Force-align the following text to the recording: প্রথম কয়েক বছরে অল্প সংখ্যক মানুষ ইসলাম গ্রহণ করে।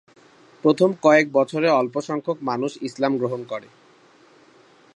প্রথম 0.63 0.89
কয়েক 1.01 1.27
বছরে 1.33 1.67
অল্প 1.71 1.95
সংখ্যক 2.01 2.37
মানুষ 2.41 2.71
ইসলাম 2.81 3.13
গ্রহণ 3.17 3.41
করে। 3.43 3.67